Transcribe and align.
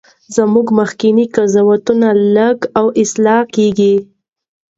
زموږ 0.35 0.67
مخکني 0.79 1.25
قضاوتونه 1.35 2.07
لږ 2.35 2.57
او 2.79 2.85
اصلاح 3.03 3.41
کیږي. 3.55 3.95